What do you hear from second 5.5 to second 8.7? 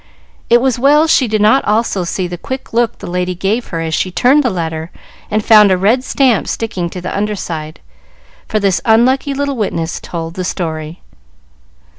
a red stamp sticking to the under side, for